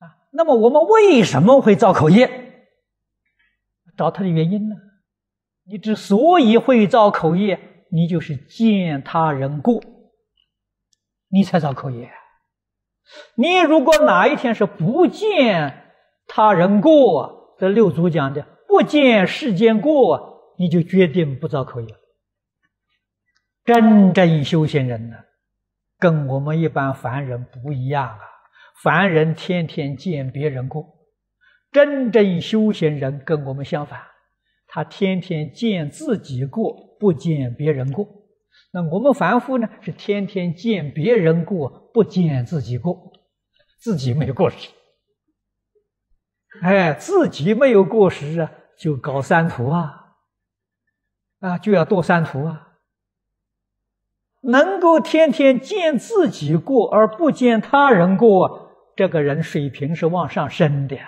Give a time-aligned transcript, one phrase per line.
[0.00, 2.66] 啊，那么我们为什么会造口业？
[3.96, 4.74] 找他的原因呢？
[5.66, 9.80] 你之所以会造口业，你就是见他人过，
[11.28, 12.10] 你才造口业。
[13.34, 15.92] 你如果哪一天是不见
[16.26, 21.94] 他人过，这六祖讲的不见世间过，你就决定不造口业。
[23.64, 25.16] 真正修行人呢，
[25.98, 28.20] 跟我们一般凡人不一样啊！
[28.82, 30.86] 凡人天天见别人过，
[31.70, 34.00] 真正修行人跟我们相反，
[34.66, 38.08] 他天天见自己过，不见别人过。
[38.72, 43.12] 那我们凡夫呢，是天天见别人过，不见自己过，
[43.78, 44.70] 自己没有过失。
[46.62, 50.14] 哎，自己没有过失啊，就搞三途啊，
[51.40, 52.68] 啊，就要堕三途啊。
[54.42, 60.98] 能够天天见自己过而不见他人过，这个人水平是往上升的。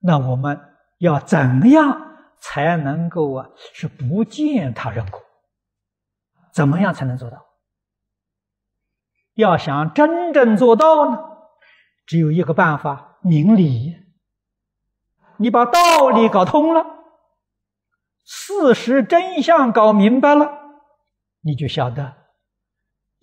[0.00, 0.60] 那我们
[0.98, 3.48] 要怎么样才能够啊？
[3.72, 5.20] 是不见他人过？
[6.52, 7.46] 怎么样才能做到？
[9.34, 11.18] 要想真正做到呢，
[12.06, 13.96] 只有一个办法：明理。
[15.38, 16.84] 你把道理搞通了，
[18.22, 20.52] 事实真相搞明白了。
[21.40, 22.23] 你就晓得，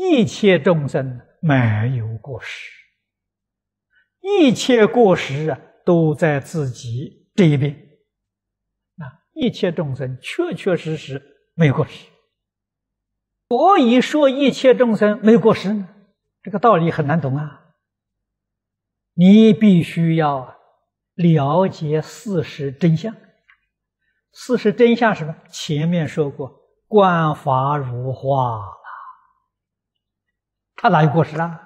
[0.00, 2.70] 一切众生没有过失，
[4.20, 7.72] 一切过失啊都在自己这一边。
[8.98, 11.20] 啊，一切众生确确实实
[11.56, 12.06] 没有过失。
[13.48, 15.88] 所以说一切众生没有过失呢，
[16.44, 17.64] 这个道理很难懂啊。
[19.14, 20.54] 你必须要
[21.16, 23.16] 了解事实真相。
[24.32, 25.34] 事实真相什么？
[25.50, 26.54] 前面说过。
[26.86, 28.62] 观法如花，
[30.80, 31.60] 他哪有过失啊？